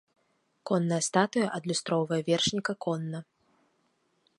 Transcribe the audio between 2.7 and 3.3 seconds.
конна.